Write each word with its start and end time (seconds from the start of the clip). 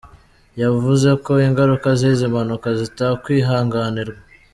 Yavuze 0.61 1.09
ko 1.23 1.31
ingaruka 1.47 1.87
z’izi 1.99 2.25
mpanuka 2.33 2.67
zitakwihanganirwa. 2.79 4.21